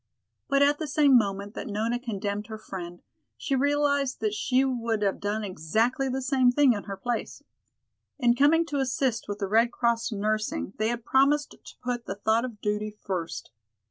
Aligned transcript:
But 0.49 0.63
at 0.63 0.79
the 0.79 0.87
same 0.87 1.15
moment 1.15 1.53
that 1.53 1.67
Nona 1.67 1.99
condemned 1.99 2.47
her 2.47 2.57
friend, 2.57 3.03
she 3.37 3.55
realized 3.55 4.19
that 4.19 4.33
she 4.33 4.65
would 4.65 5.03
have 5.03 5.19
done 5.19 5.43
exactly 5.43 6.09
the 6.09 6.23
same 6.23 6.49
thing 6.51 6.73
in 6.73 6.85
her 6.85 6.97
place. 6.97 7.43
In 8.17 8.33
coming 8.33 8.65
to 8.65 8.79
assist 8.79 9.27
with 9.27 9.37
the 9.37 9.47
Red 9.47 9.71
Cross 9.71 10.11
nursing 10.11 10.73
they 10.79 10.87
had 10.87 11.05
promised 11.05 11.51
to 11.51 11.75
put 11.83 12.07
the 12.07 12.15
thought 12.15 12.45
of 12.45 12.61
duty 12.61 12.89
first. 13.05 13.51